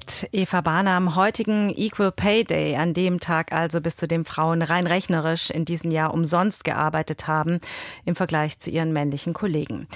[0.00, 4.24] Mit Eva Bahner am heutigen Equal Pay Day, an dem Tag also, bis zu dem
[4.24, 7.60] Frauen rein rechnerisch in diesem Jahr umsonst gearbeitet haben
[8.06, 9.88] im Vergleich zu ihren männlichen Kollegen.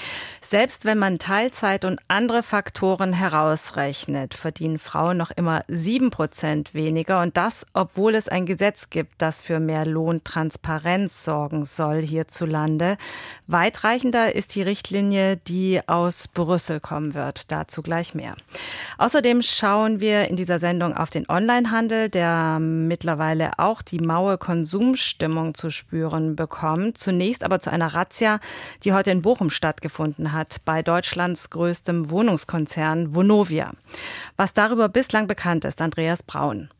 [0.42, 7.22] Selbst wenn man Teilzeit und andere Faktoren herausrechnet, verdienen Frauen noch immer sieben Prozent weniger
[7.22, 12.98] und das, obwohl es ein Gesetz gibt, das für mehr Lohntransparenz sorgen soll hierzulande.
[13.46, 17.50] Weitreichender ist die Richtlinie, die aus Brüssel kommen wird.
[17.50, 18.36] Dazu gleich mehr.
[18.98, 24.38] Außerdem schauen schauen wir in dieser Sendung auf den Onlinehandel, der mittlerweile auch die maue
[24.38, 26.98] Konsumstimmung zu spüren bekommt.
[26.98, 28.40] Zunächst aber zu einer Razzia,
[28.82, 33.70] die heute in Bochum stattgefunden hat, bei Deutschlands größtem Wohnungskonzern Vonovia.
[34.36, 36.70] Was darüber bislang bekannt ist, Andreas Braun.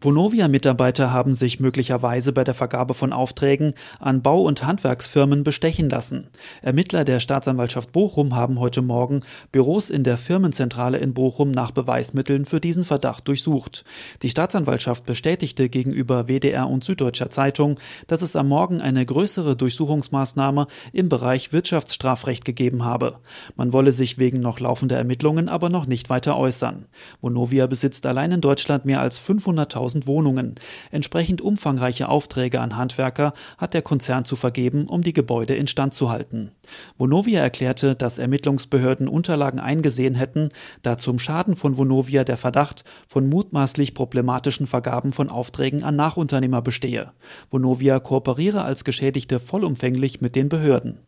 [0.00, 6.28] Vonovia-Mitarbeiter haben sich möglicherweise bei der Vergabe von Aufträgen an Bau- und Handwerksfirmen bestechen lassen.
[6.62, 12.44] Ermittler der Staatsanwaltschaft Bochum haben heute Morgen Büros in der Firmenzentrale in Bochum nach Beweismitteln
[12.44, 13.84] für diesen Verdacht durchsucht.
[14.22, 20.68] Die Staatsanwaltschaft bestätigte gegenüber WDR und Süddeutscher Zeitung, dass es am Morgen eine größere Durchsuchungsmaßnahme
[20.92, 23.16] im Bereich Wirtschaftsstrafrecht gegeben habe.
[23.56, 26.86] Man wolle sich wegen noch laufender Ermittlungen aber noch nicht weiter äußern.
[27.20, 30.54] Vonovia besitzt allein in Deutschland mehr als 500.000 1000 Wohnungen.
[30.90, 36.10] Entsprechend umfangreiche Aufträge an Handwerker hat der Konzern zu vergeben, um die Gebäude instand zu
[36.10, 36.52] halten.
[36.98, 40.50] Vonovia erklärte, dass Ermittlungsbehörden Unterlagen eingesehen hätten,
[40.82, 46.62] da zum Schaden von Vonovia der Verdacht von mutmaßlich problematischen Vergaben von Aufträgen an Nachunternehmer
[46.62, 47.12] bestehe.
[47.50, 50.98] Vonovia kooperiere als Geschädigte vollumfänglich mit den Behörden.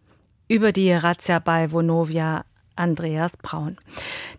[0.48, 2.44] Über die Razzia bei Vonovia
[2.76, 3.76] Andreas Braun.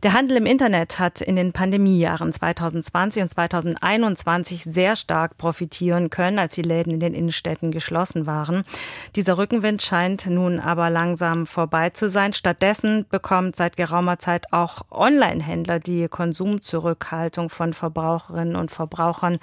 [0.03, 6.39] Der Handel im Internet hat in den Pandemiejahren 2020 und 2021 sehr stark profitieren können,
[6.39, 8.63] als die Läden in den Innenstädten geschlossen waren.
[9.15, 12.33] Dieser Rückenwind scheint nun aber langsam vorbei zu sein.
[12.33, 19.37] Stattdessen bekommt seit geraumer Zeit auch Online-Händler die Konsumzurückhaltung von Verbraucherinnen und Verbrauchern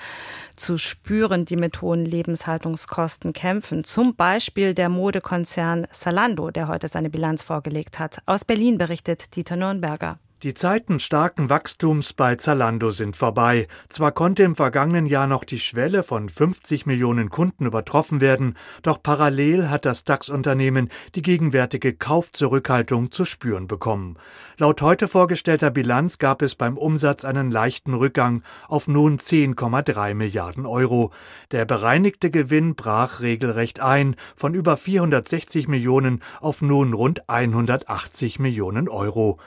[0.57, 3.85] zu spüren, die mit hohen Lebenshaltungskosten kämpfen.
[3.85, 8.21] Zum Beispiel der Modekonzern Zalando, der heute seine Bilanz vorgelegt hat.
[8.27, 10.19] Aus Berlin berichtet Dieter Nürnberger.
[10.45, 13.67] Die Zeiten starken Wachstums bei Zalando sind vorbei.
[13.89, 19.03] Zwar konnte im vergangenen Jahr noch die Schwelle von 50 Millionen Kunden übertroffen werden, doch
[19.03, 24.17] parallel hat das DAX-Unternehmen die gegenwärtige Kaufzurückhaltung zu spüren bekommen.
[24.59, 30.67] Laut heute vorgestellter Bilanz gab es beim Umsatz einen leichten Rückgang auf nun 10,3 Milliarden
[30.67, 31.11] Euro.
[31.51, 38.89] Der bereinigte Gewinn brach regelrecht ein, von über 460 Millionen auf nun rund 180 Millionen
[38.89, 39.41] Euro.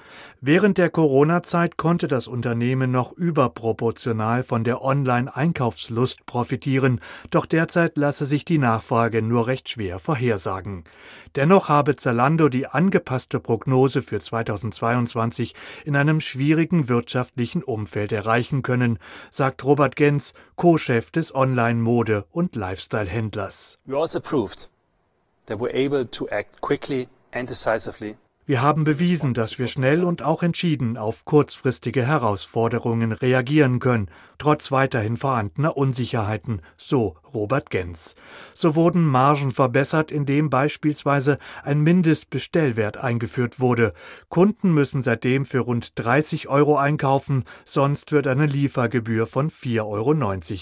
[0.43, 8.25] Während der Corona-Zeit konnte das Unternehmen noch überproportional von der Online-Einkaufslust profitieren, doch derzeit lasse
[8.25, 10.85] sich die Nachfrage nur recht schwer vorhersagen.
[11.35, 15.53] Dennoch habe Zalando die angepasste Prognose für 2022
[15.85, 18.97] in einem schwierigen wirtschaftlichen Umfeld erreichen können,
[19.29, 23.77] sagt Robert Gens, Co-Chef des Online-Mode- und Lifestyle-Händlers.
[23.85, 24.71] We also proved
[25.45, 30.23] that we're able to act quickly and decisively wir haben bewiesen, dass wir schnell und
[30.23, 34.09] auch entschieden auf kurzfristige Herausforderungen reagieren können,
[34.39, 38.15] trotz weiterhin vorhandener Unsicherheiten, so Robert Gens.
[38.55, 43.93] So wurden Margen verbessert, indem beispielsweise ein Mindestbestellwert eingeführt wurde.
[44.29, 50.13] Kunden müssen seitdem für rund 30 Euro einkaufen, sonst wird eine Liefergebühr von 4,90 Euro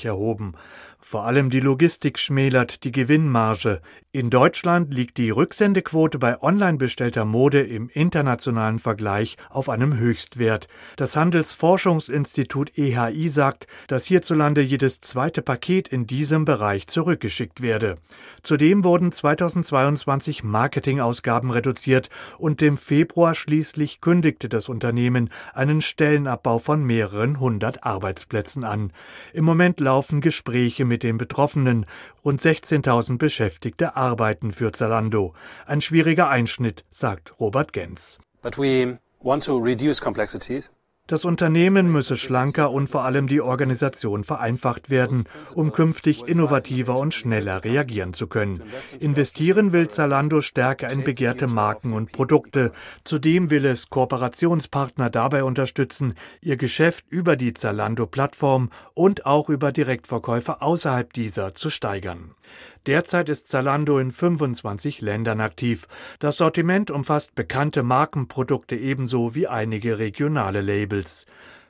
[0.09, 0.53] erhoben.
[1.01, 3.81] Vor allem die Logistik schmälert die Gewinnmarge.
[4.11, 10.67] In Deutschland liegt die Rücksendequote bei online bestellter Mode im internationalen Vergleich auf einem Höchstwert.
[10.97, 17.95] Das Handelsforschungsinstitut EHI sagt, dass hierzulande jedes zweite Paket in diesem Bereich zurückgeschickt werde.
[18.41, 22.09] Zudem wurden 2022 Marketingausgaben reduziert
[22.39, 28.91] und im Februar schließlich kündigte das Unternehmen einen Stellenabbau von mehreren hundert Arbeitsplätzen an.
[29.33, 31.85] Im Moment laufen Gespräche mit den Betroffenen.
[32.25, 35.33] Rund 16.000 Beschäftigte arbeiten für Zalando.
[35.65, 38.19] Ein schwieriger Einschnitt, sagt Robert Gens.
[38.41, 40.69] But we want to reduce complexities.
[41.09, 45.23] Das Unternehmen müsse schlanker und vor allem die Organisation vereinfacht werden,
[45.55, 48.61] um künftig innovativer und schneller reagieren zu können.
[48.99, 52.73] Investieren will Zalando stärker in begehrte Marken und Produkte.
[53.05, 60.61] Zudem will es Kooperationspartner dabei unterstützen, ihr Geschäft über die Zalando-Plattform und auch über Direktverkäufe
[60.61, 62.35] außerhalb dieser zu steigern.
[62.85, 65.87] Derzeit ist Zalando in 25 Ländern aktiv.
[66.19, 70.98] Das Sortiment umfasst bekannte Markenprodukte ebenso wie einige regionale Labels.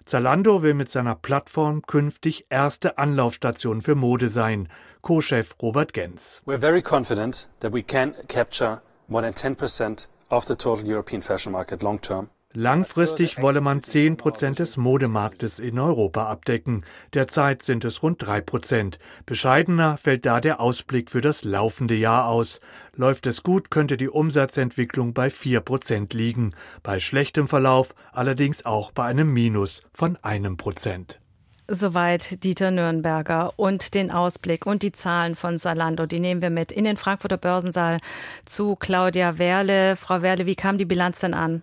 [0.06, 4.68] Zalando will mit seiner Plattform künftig erste Anlaufstation für Mode sein.
[5.02, 6.42] Co-Chef Robert Gens.
[6.46, 11.52] We're very confident that we can capture more than 10% of the total European fashion
[11.52, 12.30] market long term.
[12.56, 16.84] Langfristig wolle man 10 Prozent des Modemarktes in Europa abdecken.
[17.14, 18.98] Derzeit sind es rund 3 Prozent.
[19.28, 22.60] Bescheidener fällt da der Ausblick für das laufende Jahr aus.
[22.96, 26.56] Läuft es gut, könnte die Umsatzentwicklung bei 4 Prozent liegen.
[26.82, 31.20] Bei schlechtem Verlauf allerdings auch bei einem Minus von einem Prozent.
[31.68, 36.72] Soweit Dieter Nürnberger und den Ausblick und die Zahlen von Salando, die nehmen wir mit
[36.72, 38.00] in den Frankfurter Börsensaal
[38.46, 39.96] zu Claudia Werle.
[39.96, 41.62] Frau Werle, wie kam die Bilanz denn an?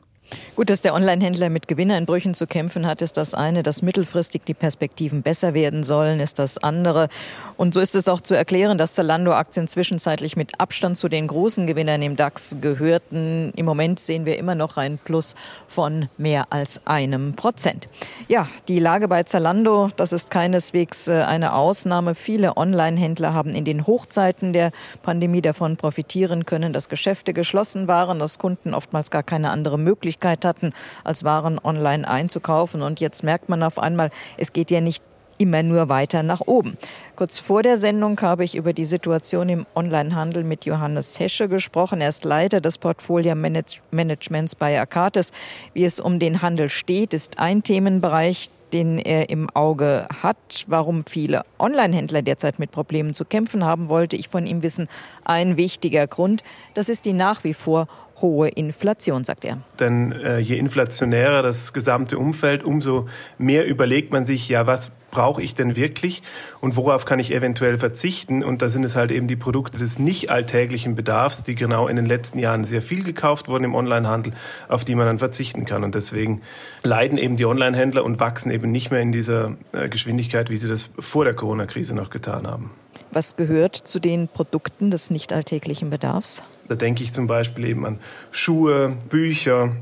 [0.57, 3.63] Gut, dass der Onlinehändler mit Gewinneinbrüchen zu kämpfen hat, ist das eine.
[3.63, 7.09] Dass mittelfristig die Perspektiven besser werden sollen, ist das andere.
[7.57, 11.67] Und so ist es auch zu erklären, dass Zalando-Aktien zwischenzeitlich mit Abstand zu den großen
[11.67, 13.53] Gewinnern im DAX gehörten.
[13.55, 15.35] Im Moment sehen wir immer noch ein Plus
[15.69, 17.89] von mehr als einem Prozent.
[18.29, 22.15] Ja, die Lage bei Zalando, das ist keineswegs äh, eine Ausnahme.
[22.15, 24.73] Viele Onlinehändler haben in den Hochzeiten der
[25.03, 30.16] Pandemie davon profitieren können, dass Geschäfte geschlossen waren, dass Kunden oftmals gar keine andere Möglichkeit
[30.17, 30.73] Möglichkeit hatten,
[31.05, 32.83] als Waren online einzukaufen.
[32.83, 35.03] Und jetzt merkt man auf einmal, es geht ja nicht
[35.39, 36.79] immer nur weiter nach oben.
[37.15, 42.01] Kurz vor der Sendung habe ich über die Situation im Onlinehandel mit Johannes Hesche gesprochen.
[42.01, 45.33] Er ist Leiter des Portfolio-Managements bei Akates.
[45.75, 50.65] Wie es um den Handel steht, ist ein Themenbereich, den er im Auge hat.
[50.69, 54.89] Warum viele Onlinehändler derzeit mit Problemen zu kämpfen haben, wollte ich von ihm wissen.
[55.25, 56.43] Ein wichtiger Grund,
[56.73, 57.89] das ist die nach wie vor
[58.21, 59.59] hohe Inflation, sagt er.
[59.79, 63.09] Denn äh, je inflationärer das gesamte Umfeld, umso
[63.39, 66.23] mehr überlegt man sich, ja, was brauche ich denn wirklich
[66.61, 68.45] und worauf kann ich eventuell verzichten?
[68.45, 71.97] Und da sind es halt eben die Produkte des nicht alltäglichen Bedarfs, die genau in
[71.97, 74.35] den letzten Jahren sehr viel gekauft wurden im Onlinehandel,
[74.69, 75.85] auf die man dann verzichten kann.
[75.85, 76.43] Und deswegen
[76.83, 80.69] leiden eben die Onlinehändler und wachsen eben nicht mehr in dieser äh, Geschwindigkeit, wie sie
[80.69, 82.71] das vor der Corona-Krise noch getan haben.
[83.11, 86.43] Was gehört zu den Produkten des nicht alltäglichen Bedarfs?
[86.69, 87.99] Da denke ich zum Beispiel eben an
[88.31, 89.73] Schuhe, Bücher,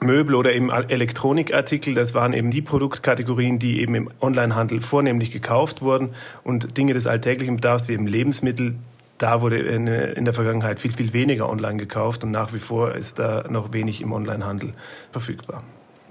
[0.00, 5.82] Möbel oder eben Elektronikartikel, das waren eben die Produktkategorien, die eben im Onlinehandel vornehmlich gekauft
[5.82, 6.10] wurden
[6.44, 8.76] und Dinge des alltäglichen Bedarfs wie eben Lebensmittel,
[9.18, 9.86] da wurde in
[10.24, 14.02] der Vergangenheit viel, viel weniger online gekauft und nach wie vor ist da noch wenig
[14.02, 14.74] im Onlinehandel
[15.10, 15.62] verfügbar.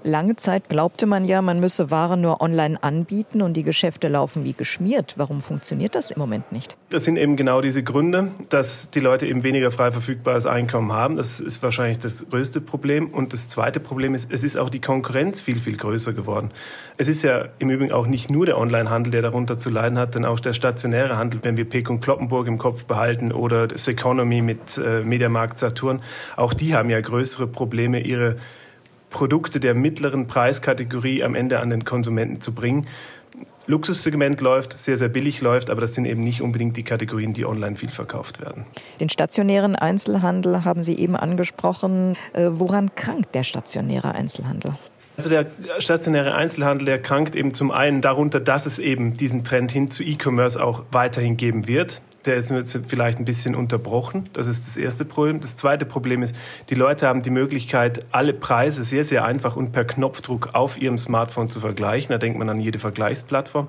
[0.04, 4.44] Lange Zeit glaubte man ja, man müsse Waren nur online anbieten und die Geschäfte laufen
[4.44, 5.14] wie geschmiert.
[5.16, 6.76] Warum funktioniert das im Moment nicht?
[6.90, 11.16] Das sind eben genau diese Gründe, dass die Leute eben weniger frei verfügbares Einkommen haben.
[11.16, 13.08] Das ist wahrscheinlich das größte Problem.
[13.08, 16.50] Und das zweite Problem ist, es ist auch die Konkurrenz viel, viel größer geworden.
[16.98, 20.14] Es ist ja im Übrigen auch nicht nur der Onlinehandel, der darunter zu leiden hat,
[20.14, 23.88] denn auch der stationäre Handel, wenn wir Peek und Kloppenburg im Kopf behalten oder das
[23.88, 26.02] Economy mit äh, Mediamarkt Saturn,
[26.36, 28.36] auch die haben ja größere Probleme, ihre
[29.16, 32.86] Produkte der mittleren Preiskategorie am Ende an den Konsumenten zu bringen.
[33.66, 37.46] Luxussegment läuft, sehr, sehr billig läuft, aber das sind eben nicht unbedingt die Kategorien, die
[37.46, 38.66] online viel verkauft werden.
[39.00, 42.14] Den stationären Einzelhandel haben Sie eben angesprochen.
[42.34, 44.74] Äh, woran krankt der stationäre Einzelhandel?
[45.16, 45.46] Also der
[45.78, 50.02] stationäre Einzelhandel, der krankt eben zum einen darunter, dass es eben diesen Trend hin zu
[50.02, 54.24] E-Commerce auch weiterhin geben wird der ist jetzt vielleicht ein bisschen unterbrochen.
[54.32, 55.40] Das ist das erste Problem.
[55.40, 56.34] Das zweite Problem ist,
[56.70, 60.98] die Leute haben die Möglichkeit, alle Preise sehr, sehr einfach und per Knopfdruck auf ihrem
[60.98, 62.10] Smartphone zu vergleichen.
[62.10, 63.68] Da denkt man an jede Vergleichsplattform.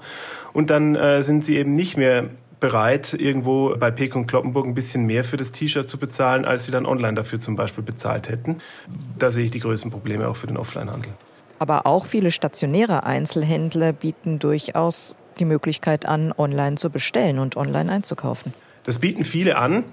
[0.54, 4.74] Und dann äh, sind sie eben nicht mehr bereit, irgendwo bei Peek und Kloppenburg ein
[4.74, 8.30] bisschen mehr für das T-Shirt zu bezahlen, als sie dann online dafür zum Beispiel bezahlt
[8.30, 8.58] hätten.
[9.20, 11.12] Da sehe ich die größten Probleme auch für den Offline-Handel.
[11.60, 17.92] Aber auch viele stationäre Einzelhändler bieten durchaus die Möglichkeit an, online zu bestellen und online
[17.92, 18.54] einzukaufen.
[18.84, 19.84] Das bieten viele an.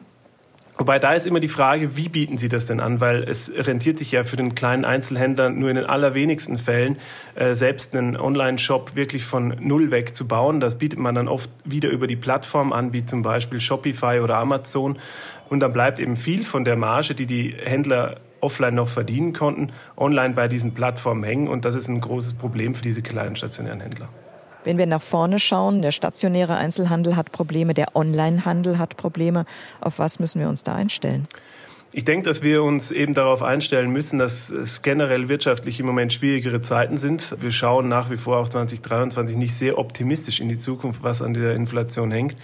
[0.77, 3.01] Wobei da ist immer die Frage, wie bieten sie das denn an?
[3.01, 6.99] Weil es rentiert sich ja für den kleinen Einzelhändler nur in den allerwenigsten Fällen,
[7.37, 10.59] äh, selbst einen Online-Shop wirklich von null weg zu bauen.
[10.59, 14.37] Das bietet man dann oft wieder über die Plattform an, wie zum Beispiel Shopify oder
[14.37, 14.99] Amazon.
[15.49, 19.73] Und dann bleibt eben viel von der Marge, die die Händler offline noch verdienen konnten,
[19.97, 21.47] online bei diesen Plattformen hängen.
[21.47, 24.09] Und das ist ein großes Problem für diese kleinen stationären Händler.
[24.65, 29.45] Wenn wir nach vorne schauen, der stationäre Einzelhandel hat Probleme, der Onlinehandel hat Probleme.
[29.81, 31.29] Auf was müssen wir uns da einstellen?
[31.97, 36.13] Ich denke, dass wir uns eben darauf einstellen müssen, dass es generell wirtschaftlich im Moment
[36.13, 37.37] schwierigere Zeiten sind.
[37.41, 41.35] Wir schauen nach wie vor auch 2023 nicht sehr optimistisch in die Zukunft, was an
[41.35, 42.35] der Inflation hängt.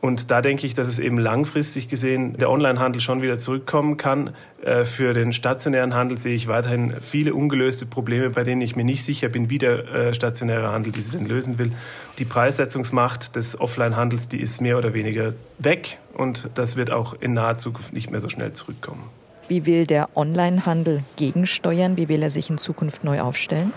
[0.00, 4.30] Und da denke ich, dass es eben langfristig gesehen der Onlinehandel schon wieder zurückkommen kann.
[4.62, 8.84] Äh, für den stationären Handel sehe ich weiterhin viele ungelöste Probleme, bei denen ich mir
[8.84, 11.72] nicht sicher bin, wie der äh, stationäre Handel diese denn lösen will.
[12.18, 17.34] Die Preissetzungsmacht des Offline-Handels, die ist mehr oder weniger weg und das wird auch in
[17.34, 19.04] naher Zukunft nicht mehr so schnell zurückkommen.
[19.48, 21.96] Wie will der Onlinehandel gegensteuern?
[21.96, 23.72] Wie will er sich in Zukunft neu aufstellen?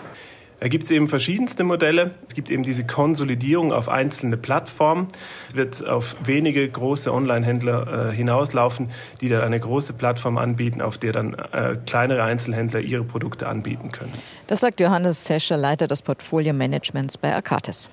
[0.63, 2.12] Da gibt es eben verschiedenste Modelle.
[2.29, 5.10] Es gibt eben diese Konsolidierung auf einzelne Plattformen.
[5.50, 8.89] Es wird auf wenige große Online-Händler äh, hinauslaufen,
[9.20, 13.91] die dann eine große Plattform anbieten, auf der dann äh, kleinere Einzelhändler ihre Produkte anbieten
[13.91, 14.13] können.
[14.48, 17.89] Das sagt Johannes Sescher, Leiter des Portfolio-Managements bei Arcatis.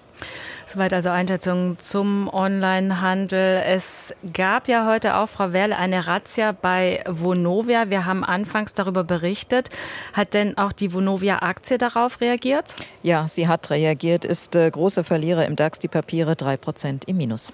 [0.73, 3.61] Soweit also Einschätzung zum Onlinehandel.
[3.67, 7.91] Es gab ja heute auch, Frau Werle, eine Razzia bei Vonovia.
[7.91, 9.71] Wir haben anfangs darüber berichtet.
[10.13, 12.77] Hat denn auch die Vonovia-Aktie darauf reagiert?
[13.03, 17.17] Ja, sie hat reagiert, ist äh, große Verlierer im DAX, die Papiere drei Prozent im
[17.17, 17.53] Minus.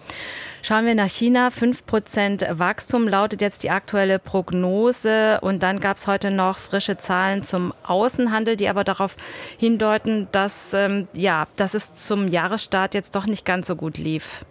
[0.67, 1.51] Schauen wir nach China.
[1.51, 5.39] Fünf Prozent Wachstum lautet jetzt die aktuelle Prognose.
[5.41, 9.15] Und dann gab es heute noch frische Zahlen zum Außenhandel, die aber darauf
[9.59, 14.47] hindeuten, dass, ähm, ja, dass es zum Jahresstart jetzt doch nicht ganz so gut lief.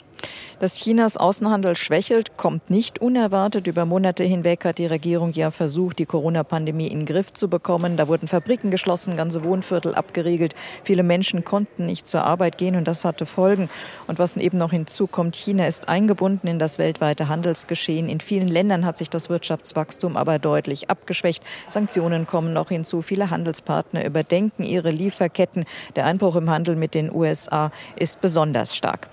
[0.59, 3.67] Dass Chinas Außenhandel schwächelt, kommt nicht unerwartet.
[3.67, 7.97] Über Monate hinweg hat die Regierung ja versucht, die Corona-Pandemie in den Griff zu bekommen.
[7.97, 10.55] Da wurden Fabriken geschlossen, ganze Wohnviertel abgeriegelt.
[10.85, 13.69] Viele Menschen konnten nicht zur Arbeit gehen und das hatte Folgen.
[14.07, 18.07] Und was eben noch hinzukommt, China ist eingebunden in das weltweite Handelsgeschehen.
[18.07, 21.43] In vielen Ländern hat sich das Wirtschaftswachstum aber deutlich abgeschwächt.
[21.67, 23.01] Sanktionen kommen noch hinzu.
[23.01, 25.65] Viele Handelspartner überdenken ihre Lieferketten.
[25.97, 29.09] Der Einbruch im Handel mit den USA ist besonders stark.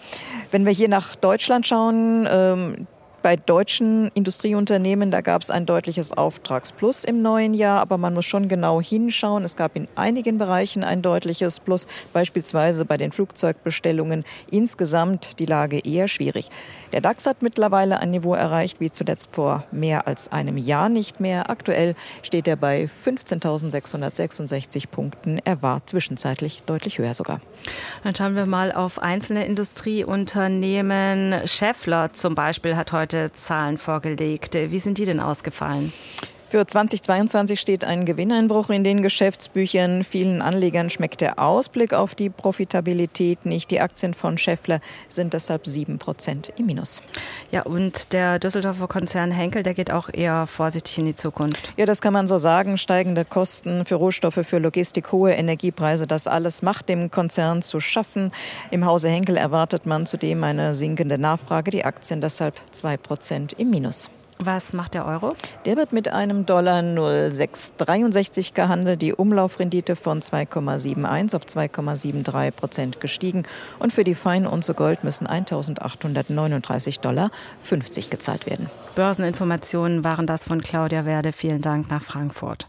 [0.53, 2.87] Wenn wir hier nach Deutschland Deutschland schauen, ähm,
[3.23, 8.27] bei deutschen Industrieunternehmen, da gab es ein deutliches Auftragsplus im neuen Jahr, aber man muss
[8.27, 9.43] schon genau hinschauen.
[9.43, 14.25] Es gab in einigen Bereichen ein deutliches Plus, beispielsweise bei den Flugzeugbestellungen.
[14.51, 16.51] Insgesamt die Lage eher schwierig.
[16.93, 21.21] Der DAX hat mittlerweile ein Niveau erreicht wie zuletzt vor mehr als einem Jahr nicht
[21.21, 21.49] mehr.
[21.49, 25.39] Aktuell steht er bei 15.666 Punkten.
[25.45, 27.41] Er war zwischenzeitlich deutlich höher sogar.
[28.05, 31.47] Dann schauen wir mal auf einzelne Industrieunternehmen.
[31.47, 34.55] Scheffler zum Beispiel hat heute Zahlen vorgelegt.
[34.55, 35.93] Wie sind die denn ausgefallen?
[36.53, 40.05] Für 2022 steht ein Gewinneinbruch in den Geschäftsbüchern.
[40.05, 43.71] Vielen Anlegern schmeckt der Ausblick auf die Profitabilität nicht.
[43.71, 47.01] Die Aktien von Scheffler sind deshalb sieben Prozent im Minus.
[47.51, 51.73] Ja, und der Düsseldorfer Konzern Henkel, der geht auch eher vorsichtig in die Zukunft.
[51.79, 52.77] Ja, das kann man so sagen.
[52.77, 58.31] Steigende Kosten für Rohstoffe, für Logistik, hohe Energiepreise, das alles macht dem Konzern zu schaffen.
[58.71, 61.71] Im Hause Henkel erwartet man zudem eine sinkende Nachfrage.
[61.71, 64.11] Die Aktien deshalb zwei Prozent im Minus.
[64.45, 65.37] Was macht der Euro?
[65.67, 69.01] Der wird mit einem Dollar 0,663 gehandelt.
[69.01, 73.45] Die Umlaufrendite von 2,71 auf 2,73 Prozent gestiegen.
[73.79, 77.31] Und für die Feinunze Gold müssen 1.839 Dollar
[77.63, 78.69] 50 gezahlt werden.
[78.97, 81.31] Börseninformationen waren das von Claudia Werde.
[81.33, 82.67] Vielen Dank nach Frankfurt.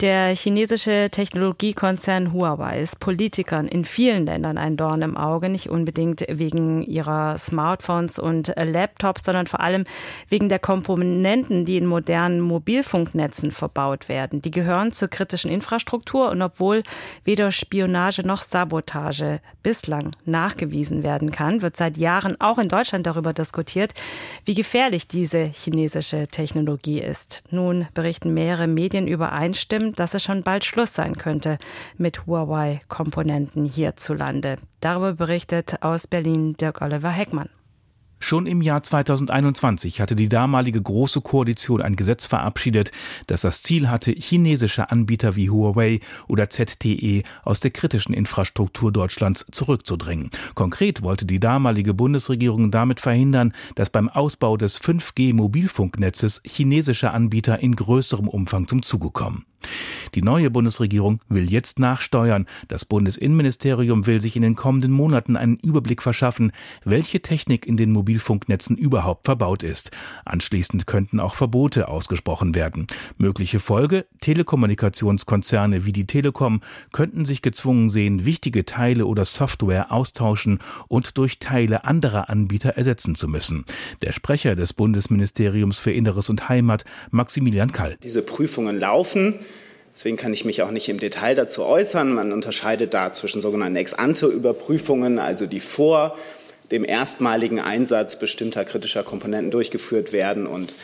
[0.00, 6.24] Der chinesische Technologiekonzern Huawei ist Politikern in vielen Ländern ein Dorn im Auge, nicht unbedingt
[6.28, 9.84] wegen ihrer Smartphones und Laptops, sondern vor allem
[10.28, 14.42] wegen der Komponenten, die in modernen Mobilfunknetzen verbaut werden.
[14.42, 16.82] Die gehören zur kritischen Infrastruktur und obwohl
[17.24, 23.32] weder Spionage noch Sabotage bislang nachgewiesen werden kann, wird seit Jahren auch in Deutschland darüber
[23.32, 23.94] diskutiert,
[24.44, 27.44] wie gefährlich diese chinesische Technologie ist.
[27.50, 31.58] Nun berichten mehrere Medien übereinstimmend, dass es schon bald Schluss sein könnte
[31.96, 34.56] mit Huawei-Komponenten hierzulande.
[34.80, 37.48] Darüber berichtet aus Berlin Dirk Oliver Heckmann.
[38.18, 42.90] Schon im Jahr 2021 hatte die damalige Große Koalition ein Gesetz verabschiedet,
[43.26, 49.46] das das Ziel hatte, chinesische Anbieter wie Huawei oder ZTE aus der kritischen Infrastruktur Deutschlands
[49.50, 50.30] zurückzudrängen.
[50.54, 57.76] Konkret wollte die damalige Bundesregierung damit verhindern, dass beim Ausbau des 5G-Mobilfunknetzes chinesische Anbieter in
[57.76, 59.44] größerem Umfang zum Zuge kommen.
[60.14, 62.46] Die neue Bundesregierung will jetzt nachsteuern.
[62.68, 66.52] Das Bundesinnenministerium will sich in den kommenden Monaten einen Überblick verschaffen,
[66.84, 69.90] welche Technik in den Mobilfunknetzen überhaupt verbaut ist.
[70.24, 72.86] Anschließend könnten auch Verbote ausgesprochen werden.
[73.18, 74.06] Mögliche Folge?
[74.20, 76.60] Telekommunikationskonzerne wie die Telekom
[76.92, 83.14] könnten sich gezwungen sehen, wichtige Teile oder Software austauschen und durch Teile anderer Anbieter ersetzen
[83.14, 83.64] zu müssen.
[84.02, 87.96] Der Sprecher des Bundesministeriums für Inneres und Heimat, Maximilian Kall.
[88.02, 89.34] Diese Prüfungen laufen.
[89.94, 92.12] Deswegen kann ich mich auch nicht im Detail dazu äußern.
[92.12, 96.18] Man unterscheidet da zwischen sogenannten Ex-ante-Überprüfungen, also die vor
[96.72, 100.74] dem erstmaligen Einsatz bestimmter kritischer Komponenten durchgeführt werden und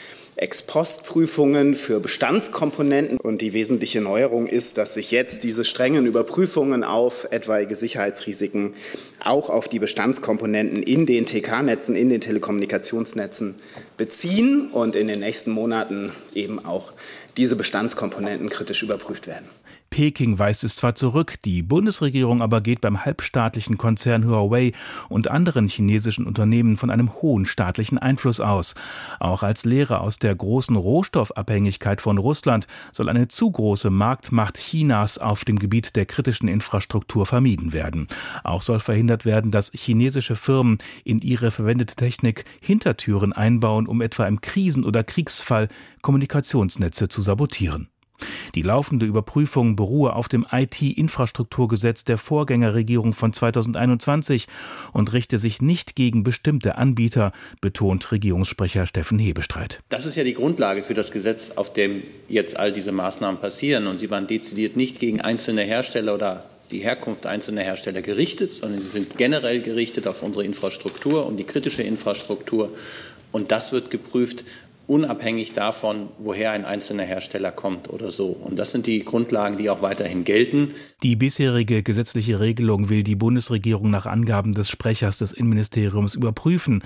[0.40, 3.18] Ex-Post-Prüfungen für Bestandskomponenten.
[3.18, 8.75] Und die wesentliche Neuerung ist, dass sich jetzt diese strengen Überprüfungen auf etwaige Sicherheitsrisiken
[9.23, 13.56] auch auf die Bestandskomponenten in den TK-Netzen, in den Telekommunikationsnetzen
[13.99, 16.92] beziehen und in den nächsten Monaten eben auch
[17.37, 19.47] diese Bestandskomponenten kritisch überprüft werden.
[19.90, 24.70] Peking weist es zwar zurück, die Bundesregierung aber geht beim halbstaatlichen Konzern Huawei
[25.09, 28.76] und anderen chinesischen Unternehmen von einem hohen staatlichen Einfluss aus.
[29.18, 35.18] Auch als Lehre aus der großen Rohstoffabhängigkeit von Russland soll eine zu große Marktmacht Chinas
[35.18, 38.06] auf dem Gebiet der kritischen Infrastruktur vermieden werden.
[38.44, 44.28] Auch soll verhindert werden, dass chinesische Firmen in ihre verwendete Technik Hintertüren einbauen, um etwa
[44.28, 45.68] im Krisen- oder Kriegsfall
[46.00, 47.88] Kommunikationsnetze zu sabotieren.
[48.55, 54.47] Die laufende Überprüfung beruhe auf dem IT-Infrastrukturgesetz der Vorgängerregierung von 2021
[54.93, 59.81] und richte sich nicht gegen bestimmte Anbieter, betont Regierungssprecher Steffen Hebestreit.
[59.89, 63.87] Das ist ja die Grundlage für das Gesetz, auf dem jetzt all diese Maßnahmen passieren.
[63.87, 68.81] Und sie waren dezidiert nicht gegen einzelne Hersteller oder die Herkunft einzelner Hersteller gerichtet, sondern
[68.81, 72.71] sie sind generell gerichtet auf unsere Infrastruktur, um die kritische Infrastruktur.
[73.33, 74.45] Und das wird geprüft,
[74.90, 78.26] unabhängig davon, woher ein einzelner Hersteller kommt oder so.
[78.26, 80.75] Und das sind die Grundlagen, die auch weiterhin gelten.
[81.04, 86.82] Die bisherige gesetzliche Regelung will die Bundesregierung nach Angaben des Sprechers des Innenministeriums überprüfen.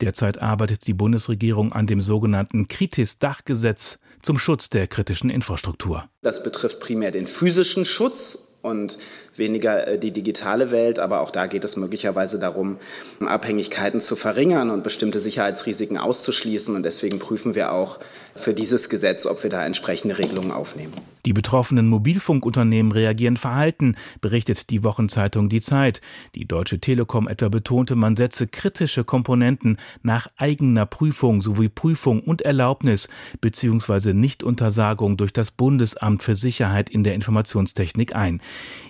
[0.00, 6.04] Derzeit arbeitet die Bundesregierung an dem sogenannten Kritis-Dachgesetz zum Schutz der kritischen Infrastruktur.
[6.22, 8.98] Das betrifft primär den physischen Schutz und
[9.36, 10.98] weniger äh, die digitale Welt.
[10.98, 12.78] Aber auch da geht es möglicherweise darum,
[13.20, 16.74] Abhängigkeiten zu verringern und bestimmte Sicherheitsrisiken auszuschließen.
[16.74, 17.98] Und deswegen prüfen wir auch
[18.34, 20.94] für dieses Gesetz, ob wir da entsprechende Regelungen aufnehmen.
[21.28, 26.00] Die betroffenen Mobilfunkunternehmen reagieren verhalten, berichtet die Wochenzeitung Die Zeit.
[26.34, 32.40] Die Deutsche Telekom etwa betonte, man setze kritische Komponenten nach eigener Prüfung sowie Prüfung und
[32.40, 33.10] Erlaubnis
[33.42, 34.14] bzw.
[34.14, 38.40] Nichtuntersagung durch das Bundesamt für Sicherheit in der Informationstechnik ein.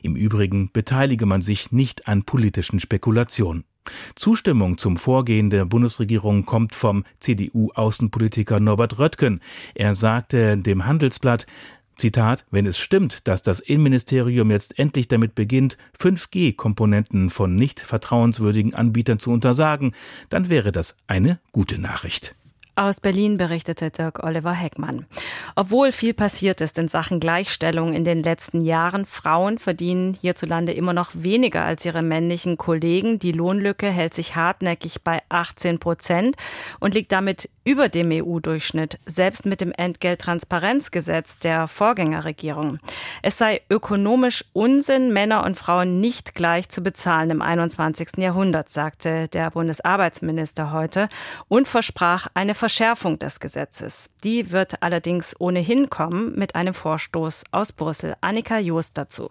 [0.02, 3.64] Im Übrigen beteilige man sich nicht an politischen Spekulationen.
[4.14, 9.40] Zustimmung zum Vorgehen der Bundesregierung kommt vom CDU-Außenpolitiker Norbert Röttgen.
[9.74, 11.46] Er sagte dem Handelsblatt,
[11.98, 18.74] Zitat, wenn es stimmt, dass das Innenministerium jetzt endlich damit beginnt, 5G-Komponenten von nicht vertrauenswürdigen
[18.74, 19.92] Anbietern zu untersagen,
[20.30, 22.34] dann wäre das eine gute Nachricht.
[22.78, 25.06] Aus Berlin berichtete Dirk Oliver Heckmann.
[25.56, 30.92] Obwohl viel passiert ist in Sachen Gleichstellung in den letzten Jahren, Frauen verdienen hierzulande immer
[30.92, 33.18] noch weniger als ihre männlichen Kollegen.
[33.18, 36.36] Die Lohnlücke hält sich hartnäckig bei 18 Prozent
[36.78, 42.78] und liegt damit über dem EU-Durchschnitt, selbst mit dem Entgelttransparenzgesetz der Vorgängerregierung.
[43.22, 48.18] Es sei ökonomisch Unsinn, Männer und Frauen nicht gleich zu bezahlen im 21.
[48.18, 51.08] Jahrhundert, sagte der Bundesarbeitsminister heute
[51.48, 54.10] und versprach eine Verschärfung des Gesetzes.
[54.22, 58.14] Die wird allerdings ohnehin kommen mit einem Vorstoß aus Brüssel.
[58.20, 59.30] Annika Joost dazu.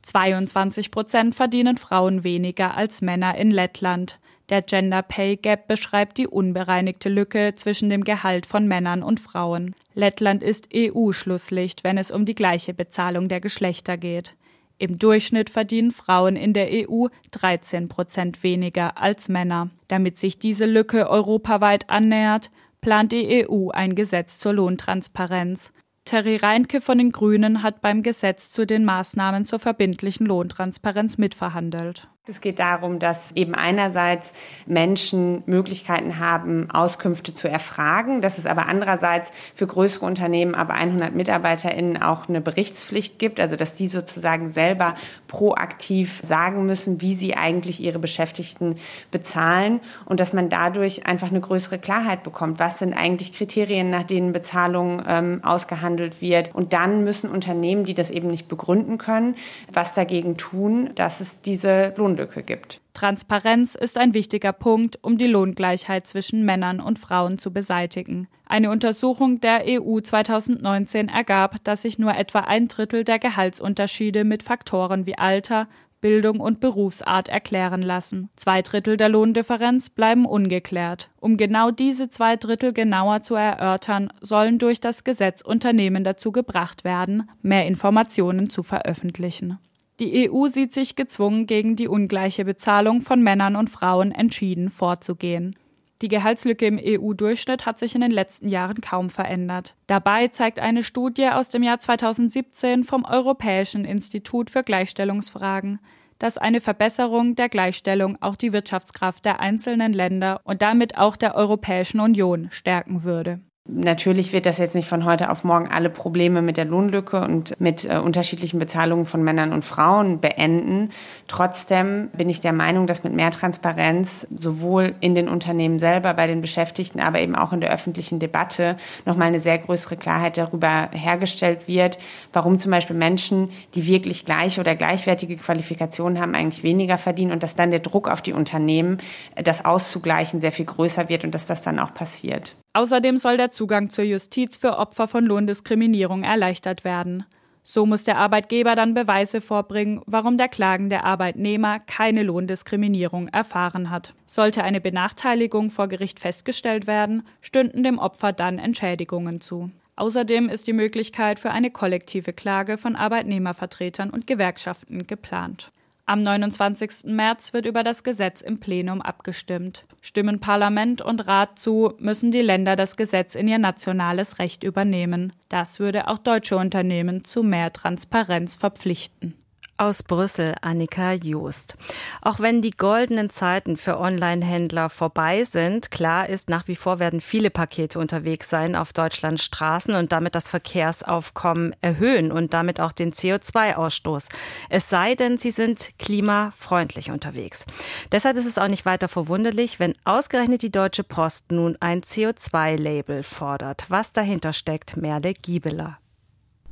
[0.00, 4.18] 22 Prozent verdienen Frauen weniger als Männer in Lettland.
[4.48, 9.74] Der Gender Pay Gap beschreibt die unbereinigte Lücke zwischen dem Gehalt von Männern und Frauen.
[9.92, 14.34] Lettland ist EU-Schlusslicht, wenn es um die gleiche Bezahlung der Geschlechter geht.
[14.78, 19.70] Im Durchschnitt verdienen Frauen in der EU 13 Prozent weniger als Männer.
[19.88, 25.72] Damit sich diese Lücke europaweit annähert, plant die EU ein Gesetz zur Lohntransparenz.
[26.04, 32.08] Terry Reinke von den Grünen hat beim Gesetz zu den Maßnahmen zur verbindlichen Lohntransparenz mitverhandelt.
[32.26, 34.32] Es geht darum, dass eben einerseits
[34.64, 41.14] Menschen Möglichkeiten haben, Auskünfte zu erfragen, dass es aber andererseits für größere Unternehmen ab 100
[41.14, 44.94] MitarbeiterInnen auch eine Berichtspflicht gibt, also dass die sozusagen selber
[45.28, 48.76] proaktiv sagen müssen, wie sie eigentlich ihre Beschäftigten
[49.10, 52.58] bezahlen und dass man dadurch einfach eine größere Klarheit bekommt.
[52.58, 56.54] Was sind eigentlich Kriterien, nach denen Bezahlung ähm, ausgehandelt wird?
[56.54, 59.36] Und dann müssen Unternehmen, die das eben nicht begründen können,
[59.70, 62.80] was dagegen tun, dass es diese Lohn Lohnlücke gibt.
[62.94, 68.28] Transparenz ist ein wichtiger Punkt, um die Lohngleichheit zwischen Männern und Frauen zu beseitigen.
[68.46, 74.42] Eine Untersuchung der EU 2019 ergab, dass sich nur etwa ein Drittel der Gehaltsunterschiede mit
[74.42, 75.66] Faktoren wie Alter,
[76.00, 78.28] Bildung und Berufsart erklären lassen.
[78.36, 81.10] Zwei Drittel der Lohndifferenz bleiben ungeklärt.
[81.18, 86.84] Um genau diese zwei Drittel genauer zu erörtern, sollen durch das Gesetz Unternehmen dazu gebracht
[86.84, 89.58] werden, mehr Informationen zu veröffentlichen.
[90.00, 95.56] Die EU sieht sich gezwungen, gegen die ungleiche Bezahlung von Männern und Frauen entschieden vorzugehen.
[96.02, 99.76] Die Gehaltslücke im EU-Durchschnitt hat sich in den letzten Jahren kaum verändert.
[99.86, 105.78] Dabei zeigt eine Studie aus dem Jahr 2017 vom Europäischen Institut für Gleichstellungsfragen,
[106.18, 111.36] dass eine Verbesserung der Gleichstellung auch die Wirtschaftskraft der einzelnen Länder und damit auch der
[111.36, 113.40] Europäischen Union stärken würde.
[113.66, 117.58] Natürlich wird das jetzt nicht von heute auf morgen alle Probleme mit der Lohnlücke und
[117.58, 120.90] mit äh, unterschiedlichen Bezahlungen von Männern und Frauen beenden.
[121.28, 126.26] Trotzdem bin ich der Meinung, dass mit mehr Transparenz sowohl in den Unternehmen selber, bei
[126.26, 130.90] den Beschäftigten, aber eben auch in der öffentlichen Debatte nochmal eine sehr größere Klarheit darüber
[130.92, 131.96] hergestellt wird,
[132.34, 137.42] warum zum Beispiel Menschen, die wirklich gleiche oder gleichwertige Qualifikationen haben, eigentlich weniger verdienen und
[137.42, 138.98] dass dann der Druck auf die Unternehmen,
[139.42, 142.56] das auszugleichen, sehr viel größer wird und dass das dann auch passiert.
[142.74, 147.24] Außerdem soll der Zugang zur Justiz für Opfer von Lohndiskriminierung erleichtert werden.
[147.62, 154.12] So muss der Arbeitgeber dann Beweise vorbringen, warum der klagende Arbeitnehmer keine Lohndiskriminierung erfahren hat.
[154.26, 159.70] Sollte eine Benachteiligung vor Gericht festgestellt werden, stünden dem Opfer dann Entschädigungen zu.
[159.96, 165.70] Außerdem ist die Möglichkeit für eine kollektive Klage von Arbeitnehmervertretern und Gewerkschaften geplant.
[166.06, 167.04] Am 29.
[167.06, 169.86] März wird über das Gesetz im Plenum abgestimmt.
[170.02, 175.32] Stimmen Parlament und Rat zu, müssen die Länder das Gesetz in ihr nationales Recht übernehmen.
[175.48, 179.34] Das würde auch deutsche Unternehmen zu mehr Transparenz verpflichten.
[179.76, 181.76] Aus Brüssel, Annika Joost.
[182.22, 187.20] Auch wenn die goldenen Zeiten für Online-Händler vorbei sind, klar ist, nach wie vor werden
[187.20, 192.92] viele Pakete unterwegs sein auf Deutschlands Straßen und damit das Verkehrsaufkommen erhöhen und damit auch
[192.92, 194.28] den CO2-Ausstoß.
[194.70, 197.64] Es sei denn, sie sind klimafreundlich unterwegs.
[198.12, 203.24] Deshalb ist es auch nicht weiter verwunderlich, wenn ausgerechnet die Deutsche Post nun ein CO2-Label
[203.24, 203.86] fordert.
[203.88, 205.98] Was dahinter steckt, Merle Giebeler.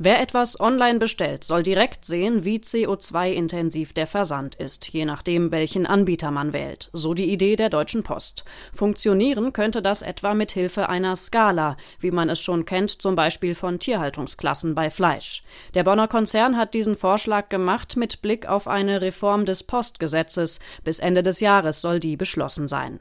[0.05, 5.87] Wer etwas online bestellt, soll direkt sehen, wie CO2-intensiv der Versand ist, je nachdem, welchen
[5.87, 6.91] Anbieter man wählt.
[6.93, 8.45] So die Idee der Deutschen Post.
[8.75, 13.55] Funktionieren könnte das etwa mit Hilfe einer Skala, wie man es schon kennt, zum Beispiel
[13.55, 15.45] von Tierhaltungsklassen bei Fleisch.
[15.75, 20.59] Der Bonner Konzern hat diesen Vorschlag gemacht mit Blick auf eine Reform des Postgesetzes.
[20.83, 22.99] Bis Ende des Jahres soll die beschlossen sein.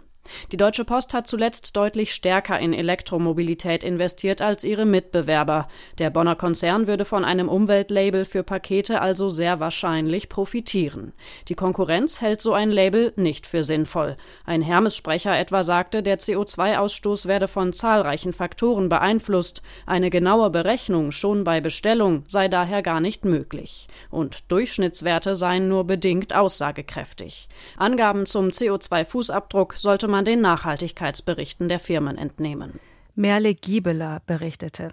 [0.52, 5.68] Die Deutsche Post hat zuletzt deutlich stärker in Elektromobilität investiert als ihre Mitbewerber.
[5.98, 11.14] Der Bonner Konzern würde von einem Umweltlabel für Pakete also sehr wahrscheinlich profitieren.
[11.48, 14.18] Die Konkurrenz hält so ein Label nicht für sinnvoll.
[14.46, 19.62] Ein Hermes-Sprecher etwa sagte, der CO2-Ausstoß werde von zahlreichen Faktoren beeinflusst.
[19.86, 23.88] Eine genaue Berechnung schon bei Bestellung sei daher gar nicht möglich.
[24.10, 27.48] Und Durchschnittswerte seien nur bedingt aussagekräftig.
[27.78, 32.80] Angaben zum CO2-Fußabdruck sollte man den Nachhaltigkeitsberichten der Firmen entnehmen.
[33.16, 34.90] Merle Giebeler berichtete.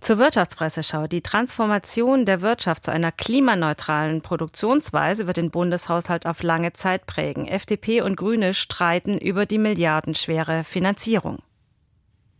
[0.00, 1.06] Zur Wirtschaftspresseschau.
[1.06, 7.46] Die Transformation der Wirtschaft zu einer klimaneutralen Produktionsweise wird den Bundeshaushalt auf lange Zeit prägen.
[7.46, 11.38] FDP und Grüne streiten über die milliardenschwere Finanzierung.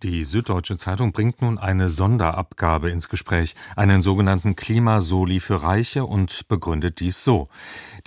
[0.02, 6.48] Die Süddeutsche Zeitung bringt nun eine Sonderabgabe ins Gespräch, einen sogenannten Klimasoli für Reiche und
[6.48, 7.48] begründet dies so.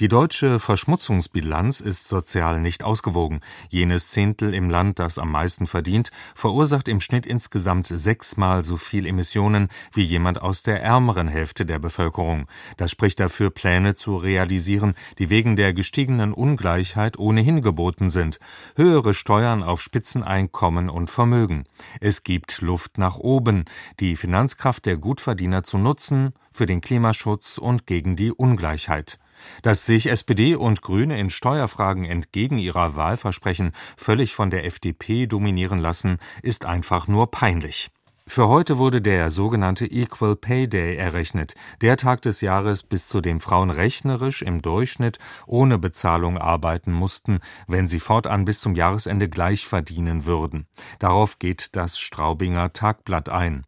[0.01, 3.39] Die deutsche Verschmutzungsbilanz ist sozial nicht ausgewogen.
[3.69, 9.05] Jenes Zehntel im Land, das am meisten verdient, verursacht im Schnitt insgesamt sechsmal so viel
[9.05, 12.47] Emissionen wie jemand aus der ärmeren Hälfte der Bevölkerung.
[12.75, 18.39] Das spricht dafür, Pläne zu realisieren, die wegen der gestiegenen Ungleichheit ohnehin geboten sind.
[18.75, 21.63] Höhere Steuern auf Spitzeneinkommen und Vermögen.
[22.00, 23.65] Es gibt Luft nach oben,
[24.00, 29.19] die Finanzkraft der Gutverdiener zu nutzen für den Klimaschutz und gegen die Ungleichheit.
[29.62, 35.80] Dass sich SPD und Grüne in Steuerfragen entgegen ihrer Wahlversprechen völlig von der FDP dominieren
[35.80, 37.89] lassen, ist einfach nur peinlich.
[38.27, 43.21] Für heute wurde der sogenannte Equal Pay Day errechnet, der Tag des Jahres, bis zu
[43.21, 49.29] dem Frauen rechnerisch im Durchschnitt ohne Bezahlung arbeiten mussten, wenn sie fortan bis zum Jahresende
[49.29, 50.65] gleich verdienen würden.
[50.97, 53.63] Darauf geht das Straubinger Tagblatt ein.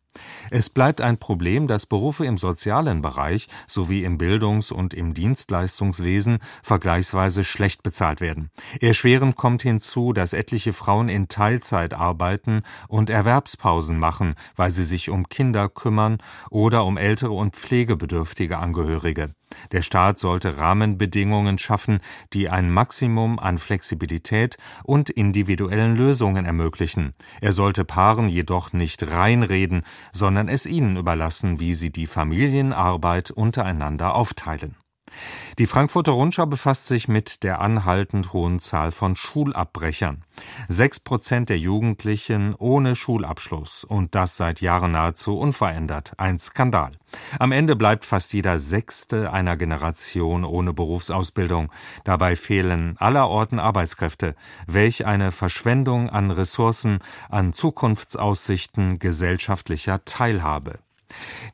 [0.51, 6.39] Es bleibt ein Problem, dass Berufe im sozialen Bereich sowie im Bildungs- und im Dienstleistungswesen
[6.63, 8.49] vergleichsweise schlecht bezahlt werden.
[8.79, 15.09] Erschwerend kommt hinzu, dass etliche Frauen in Teilzeit arbeiten und Erwerbspausen machen, weil sie sich
[15.09, 16.17] um Kinder kümmern
[16.49, 19.31] oder um ältere und pflegebedürftige Angehörige.
[19.71, 21.99] Der Staat sollte Rahmenbedingungen schaffen,
[22.33, 27.13] die ein Maximum an Flexibilität und individuellen Lösungen ermöglichen.
[27.41, 34.15] Er sollte Paaren jedoch nicht reinreden, sondern es ihnen überlassen, wie sie die Familienarbeit untereinander
[34.15, 34.75] aufteilen.
[35.59, 40.23] Die Frankfurter Rundschau befasst sich mit der anhaltend hohen Zahl von Schulabbrechern.
[40.67, 46.13] Sechs Prozent der Jugendlichen ohne Schulabschluss und das seit Jahren nahezu unverändert.
[46.17, 46.91] Ein Skandal.
[47.39, 51.71] Am Ende bleibt fast jeder Sechste einer Generation ohne Berufsausbildung.
[52.03, 54.35] Dabei fehlen allerorten Arbeitskräfte.
[54.67, 60.79] Welch eine Verschwendung an Ressourcen, an Zukunftsaussichten gesellschaftlicher Teilhabe.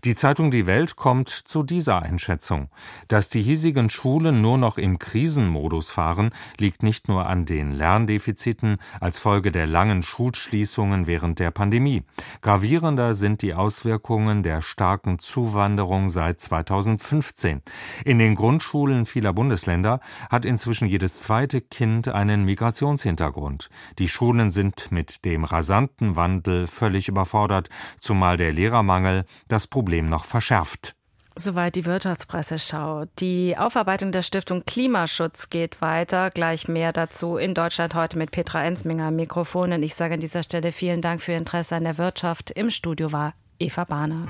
[0.03, 2.69] Die Zeitung Die Welt kommt zu dieser Einschätzung.
[3.07, 8.77] Dass die hiesigen Schulen nur noch im Krisenmodus fahren, liegt nicht nur an den Lerndefiziten
[8.99, 12.03] als Folge der langen Schulschließungen während der Pandemie.
[12.41, 17.61] Gravierender sind die Auswirkungen der starken Zuwanderung seit 2015.
[18.03, 23.69] In den Grundschulen vieler Bundesländer hat inzwischen jedes zweite Kind einen Migrationshintergrund.
[23.99, 30.25] Die Schulen sind mit dem rasanten Wandel völlig überfordert, zumal der Lehrermangel das Problem noch
[30.25, 30.95] verschärft.
[31.35, 33.05] Soweit die Wirtschaftspresseschau.
[33.19, 36.29] Die Aufarbeitung der Stiftung Klimaschutz geht weiter.
[36.29, 39.73] Gleich mehr dazu in Deutschland heute mit Petra Ensminger am Mikrofon.
[39.73, 42.51] Und ich sage an dieser Stelle vielen Dank für Ihr Interesse an der Wirtschaft.
[42.51, 44.27] Im Studio war Eva Bahner.